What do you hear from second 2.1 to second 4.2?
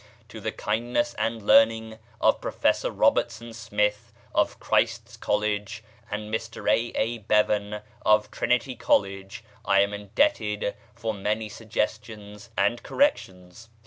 of Professor Robertson Smith,